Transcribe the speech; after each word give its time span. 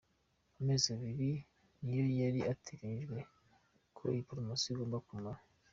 Amezi 0.59 0.87
abiri 0.95 1.29
niyo 1.83 2.03
yari 2.21 2.39
atagenyijwe 2.51 3.19
ko 3.95 4.01
iyi 4.11 4.25
Promosiyo 4.29 4.69
igomba 4.73 4.99
kumara. 5.07 5.41